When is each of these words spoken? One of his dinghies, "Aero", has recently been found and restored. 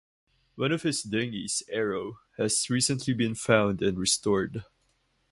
One 0.55 0.71
of 0.71 0.81
his 0.81 1.03
dinghies, 1.03 1.61
"Aero", 1.69 2.17
has 2.39 2.71
recently 2.71 3.13
been 3.13 3.35
found 3.35 3.83
and 3.83 3.99
restored. 3.99 4.65